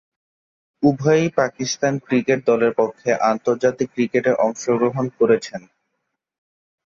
[0.83, 5.61] উভয়েই পাকিস্তান ক্রিকেট দলের পক্ষে আন্তর্জাতিক ক্রিকেটে অংশগ্রহণ করেছেন।